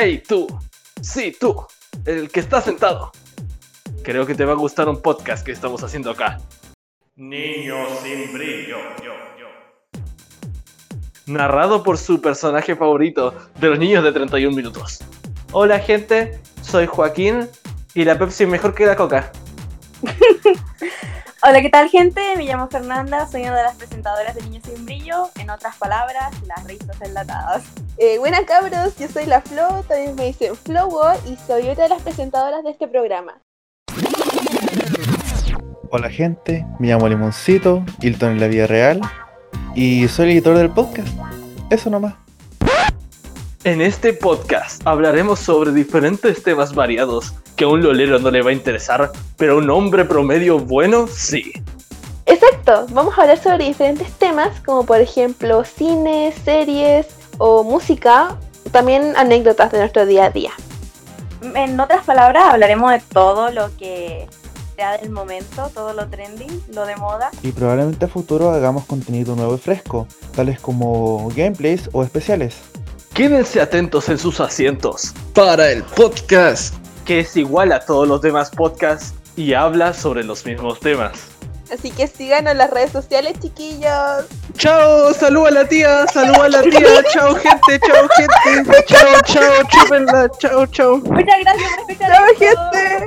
[0.00, 0.46] Hey tú,
[1.00, 1.66] sí tú,
[2.04, 3.10] el que está sentado.
[4.04, 6.38] Creo que te va a gustar un podcast que estamos haciendo acá.
[7.16, 10.00] Niños sin brillo, yo, yo.
[11.26, 15.00] Narrado por su personaje favorito de los niños de 31 minutos.
[15.50, 17.48] Hola gente, soy Joaquín
[17.92, 19.32] y la Pepsi es mejor que la Coca.
[21.42, 22.20] Hola, ¿qué tal gente?
[22.36, 26.32] Me llamo Fernanda, soy una de las presentadoras de Niños sin Brillo, en otras palabras,
[26.46, 27.64] las risas enlatadas.
[27.96, 31.90] Eh, buenas cabros, yo soy la Flo, también me dicen Flowo y soy otra de
[31.90, 33.40] las presentadoras de este programa.
[35.90, 39.00] Hola gente, me llamo Limoncito, Hilton en la vida real
[39.74, 41.08] y soy el editor del podcast.
[41.70, 42.27] Eso nomás.
[43.68, 48.48] En este podcast hablaremos sobre diferentes temas variados que a un lolero no le va
[48.48, 51.52] a interesar, pero a un hombre promedio bueno sí.
[52.24, 58.38] Exacto, vamos a hablar sobre diferentes temas como por ejemplo cine, series o música,
[58.72, 60.52] también anécdotas de nuestro día a día.
[61.54, 64.26] En otras palabras, hablaremos de todo lo que
[64.76, 67.30] sea del momento, todo lo trending, lo de moda.
[67.42, 72.56] Y probablemente a futuro hagamos contenido nuevo y fresco, tales como gameplays o especiales.
[73.18, 76.72] Quédense atentos en sus asientos para el podcast,
[77.04, 81.26] que es igual a todos los demás podcasts y habla sobre los mismos temas.
[81.72, 84.24] Así que síganos en las redes sociales, chiquillos.
[84.56, 88.08] Chao, salud a la tía, salud a la tía, chao gente, chao
[88.44, 90.98] gente, chao, chao, chúpenla, chao, chao.
[90.98, 92.12] Muchas gracias por escuchar.
[92.12, 93.06] Chao, gente.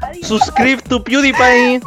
[0.00, 0.26] Adiós.
[0.26, 1.82] Subscribe to PewDiePie.